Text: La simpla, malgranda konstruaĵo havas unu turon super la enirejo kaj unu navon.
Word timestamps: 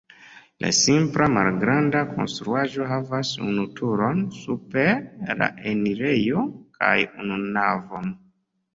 La 0.63 0.69
simpla, 0.77 1.27
malgranda 1.35 2.01
konstruaĵo 2.13 2.89
havas 2.93 3.35
unu 3.51 3.67
turon 3.81 4.25
super 4.41 4.93
la 5.45 5.53
enirejo 5.77 6.49
kaj 6.83 6.99
unu 7.23 7.43
navon. 7.57 8.15